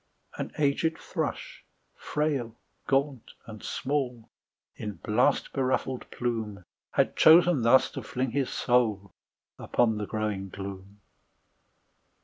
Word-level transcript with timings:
An 0.35 0.51
aged 0.57 0.97
thrush, 0.97 1.63
frail, 1.95 2.55
gaunt 2.87 3.33
and 3.45 3.61
small, 3.61 4.31
With 4.79 5.03
blast 5.03 5.53
beruffled 5.53 6.09
plume, 6.09 6.63
Had 6.93 7.15
chosen 7.15 7.61
thus 7.61 7.91
to 7.91 8.01
fling 8.01 8.31
his 8.31 8.49
soul 8.49 9.13
Upon 9.59 9.99
the 9.99 10.07
growing 10.07 10.49
gloom. 10.49 11.01